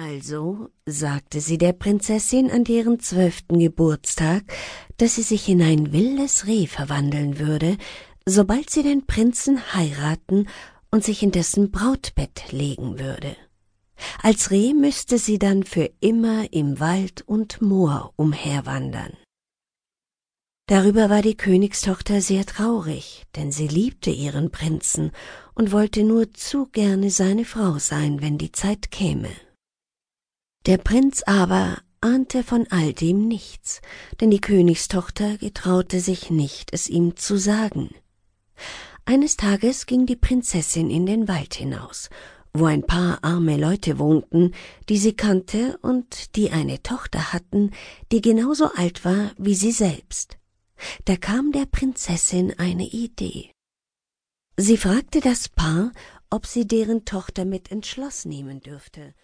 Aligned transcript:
Also 0.00 0.70
sagte 0.86 1.40
sie 1.40 1.58
der 1.58 1.72
Prinzessin 1.72 2.52
an 2.52 2.62
deren 2.62 3.00
zwölften 3.00 3.58
Geburtstag, 3.58 4.44
dass 4.96 5.16
sie 5.16 5.22
sich 5.22 5.48
in 5.48 5.60
ein 5.60 5.92
wildes 5.92 6.46
Reh 6.46 6.68
verwandeln 6.68 7.40
würde, 7.40 7.76
sobald 8.24 8.70
sie 8.70 8.84
den 8.84 9.08
Prinzen 9.08 9.74
heiraten 9.74 10.46
und 10.92 11.02
sich 11.02 11.24
in 11.24 11.32
dessen 11.32 11.72
Brautbett 11.72 12.52
legen 12.52 13.00
würde. 13.00 13.36
Als 14.22 14.52
Reh 14.52 14.72
müsste 14.72 15.18
sie 15.18 15.40
dann 15.40 15.64
für 15.64 15.90
immer 15.98 16.52
im 16.52 16.78
Wald 16.78 17.22
und 17.22 17.60
Moor 17.60 18.12
umherwandern. 18.14 19.14
Darüber 20.66 21.10
war 21.10 21.22
die 21.22 21.36
Königstochter 21.36 22.20
sehr 22.20 22.46
traurig, 22.46 23.24
denn 23.34 23.50
sie 23.50 23.66
liebte 23.66 24.10
ihren 24.10 24.52
Prinzen 24.52 25.10
und 25.56 25.72
wollte 25.72 26.04
nur 26.04 26.32
zu 26.34 26.66
gerne 26.66 27.10
seine 27.10 27.44
Frau 27.44 27.80
sein, 27.80 28.22
wenn 28.22 28.38
die 28.38 28.52
Zeit 28.52 28.92
käme. 28.92 29.30
Der 30.68 30.76
Prinz 30.76 31.22
aber 31.24 31.78
ahnte 32.02 32.44
von 32.44 32.66
all 32.68 32.92
dem 32.92 33.26
nichts, 33.26 33.80
denn 34.20 34.30
die 34.30 34.42
Königstochter 34.42 35.38
getraute 35.38 35.98
sich 35.98 36.28
nicht, 36.28 36.74
es 36.74 36.90
ihm 36.90 37.16
zu 37.16 37.38
sagen. 37.38 37.94
Eines 39.06 39.38
Tages 39.38 39.86
ging 39.86 40.04
die 40.04 40.14
Prinzessin 40.14 40.90
in 40.90 41.06
den 41.06 41.26
Wald 41.26 41.54
hinaus, 41.54 42.10
wo 42.52 42.66
ein 42.66 42.82
paar 42.82 43.24
arme 43.24 43.56
Leute 43.56 43.98
wohnten, 43.98 44.52
die 44.90 44.98
sie 44.98 45.14
kannte 45.14 45.78
und 45.80 46.36
die 46.36 46.50
eine 46.50 46.82
Tochter 46.82 47.32
hatten, 47.32 47.70
die 48.12 48.20
genauso 48.20 48.70
alt 48.74 49.06
war 49.06 49.32
wie 49.38 49.54
sie 49.54 49.72
selbst. 49.72 50.36
Da 51.06 51.16
kam 51.16 51.50
der 51.50 51.64
Prinzessin 51.64 52.52
eine 52.58 52.84
Idee. 52.86 53.52
Sie 54.58 54.76
fragte 54.76 55.20
das 55.20 55.48
Paar, 55.48 55.92
ob 56.28 56.44
sie 56.44 56.66
deren 56.66 57.06
Tochter 57.06 57.46
mit 57.46 57.68
ins 57.68 57.88
Schloss 57.88 58.26
nehmen 58.26 58.60
dürfte, 58.60 59.14